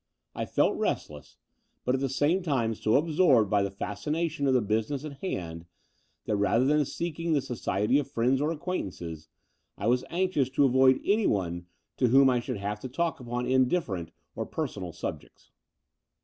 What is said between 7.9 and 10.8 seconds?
of friends or acquaintances, I was anxious to